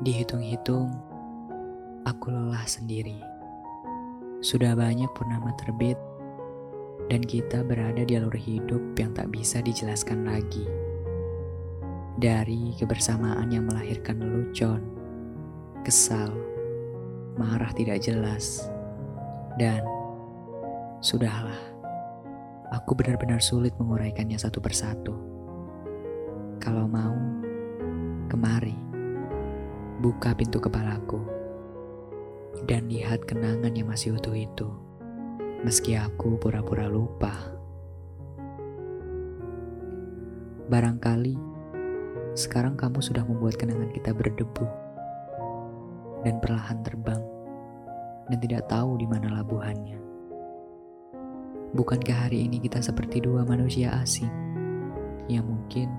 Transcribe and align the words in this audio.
Dihitung-hitung, 0.00 0.96
aku 2.08 2.32
lelah 2.32 2.64
sendiri. 2.64 3.20
Sudah 4.40 4.72
banyak 4.72 5.12
purnama 5.12 5.52
terbit, 5.60 6.00
dan 7.12 7.20
kita 7.20 7.60
berada 7.60 8.00
di 8.00 8.16
alur 8.16 8.32
hidup 8.32 8.80
yang 8.96 9.12
tak 9.12 9.28
bisa 9.28 9.60
dijelaskan 9.60 10.24
lagi. 10.24 10.64
Dari 12.16 12.72
kebersamaan 12.80 13.52
yang 13.52 13.68
melahirkan 13.68 14.24
lelucon, 14.24 14.80
kesal, 15.84 16.32
marah 17.36 17.76
tidak 17.76 18.00
jelas, 18.00 18.72
dan 19.60 19.84
sudahlah, 21.04 21.60
aku 22.72 22.96
benar-benar 22.96 23.44
sulit 23.44 23.76
menguraikannya 23.76 24.40
satu 24.40 24.64
persatu. 24.64 25.12
Kalau 26.56 26.88
mau, 26.88 27.12
kemari 28.32 28.89
buka 30.00 30.32
pintu 30.32 30.56
kepalaku, 30.56 31.20
dan 32.64 32.88
lihat 32.88 33.28
kenangan 33.28 33.68
yang 33.76 33.92
masih 33.92 34.16
utuh 34.16 34.32
itu, 34.32 34.64
meski 35.60 35.92
aku 35.92 36.40
pura-pura 36.40 36.88
lupa. 36.88 37.36
Barangkali 40.72 41.36
sekarang 42.32 42.80
kamu 42.80 43.04
sudah 43.04 43.26
membuat 43.28 43.60
kenangan 43.60 43.92
kita 43.92 44.16
berdebu 44.16 44.64
dan 46.24 46.40
perlahan 46.40 46.80
terbang 46.80 47.20
dan 48.32 48.38
tidak 48.40 48.64
tahu 48.72 48.96
di 48.96 49.04
mana 49.04 49.42
labuhannya. 49.42 50.00
Bukankah 51.76 52.30
hari 52.30 52.48
ini 52.48 52.56
kita 52.62 52.80
seperti 52.80 53.20
dua 53.20 53.44
manusia 53.44 53.92
asing 54.00 54.32
yang 55.28 55.44
mungkin 55.44 55.92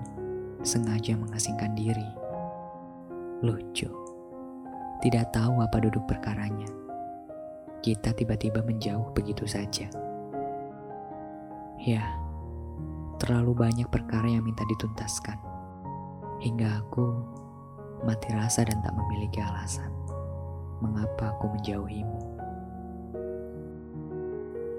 sengaja 0.66 1.14
mengasingkan 1.14 1.72
diri? 1.78 2.31
Lucu. 3.42 3.90
Tidak 5.02 5.34
tahu 5.34 5.66
apa 5.66 5.82
duduk 5.82 6.06
perkaranya. 6.06 6.70
Kita 7.82 8.14
tiba-tiba 8.14 8.62
menjauh 8.62 9.10
begitu 9.10 9.50
saja. 9.50 9.90
Ya, 11.82 12.06
terlalu 13.18 13.58
banyak 13.58 13.90
perkara 13.90 14.30
yang 14.30 14.46
minta 14.46 14.62
dituntaskan. 14.70 15.42
Hingga 16.38 16.86
aku 16.86 17.18
mati 18.06 18.30
rasa 18.30 18.62
dan 18.62 18.78
tak 18.78 18.94
memiliki 18.94 19.42
alasan 19.42 19.90
mengapa 20.78 21.34
aku 21.34 21.50
menjauhimu. 21.50 22.22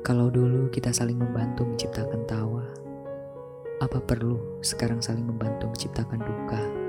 Kalau 0.08 0.32
dulu 0.32 0.72
kita 0.72 0.96
saling 0.96 1.20
membantu 1.20 1.68
menciptakan 1.68 2.24
tawa, 2.24 2.64
apa 3.84 4.00
perlu 4.00 4.64
sekarang 4.64 5.04
saling 5.04 5.28
membantu 5.28 5.68
menciptakan 5.68 6.24
duka? 6.24 6.83